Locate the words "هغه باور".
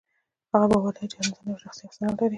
0.51-0.93